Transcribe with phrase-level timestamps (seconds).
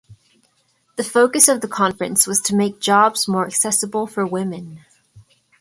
[0.95, 4.79] The focus of the conference was to make jobs more accessible for women.